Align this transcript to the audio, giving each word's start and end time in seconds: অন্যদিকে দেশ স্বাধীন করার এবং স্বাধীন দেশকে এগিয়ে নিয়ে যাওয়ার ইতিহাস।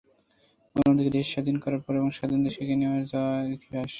অন্যদিকে 0.75 1.11
দেশ 1.17 1.25
স্বাধীন 1.33 1.55
করার 1.63 1.99
এবং 1.99 2.09
স্বাধীন 2.11 2.39
দেশকে 2.45 2.61
এগিয়ে 2.63 2.79
নিয়ে 2.81 3.09
যাওয়ার 3.11 3.45
ইতিহাস। 3.57 3.89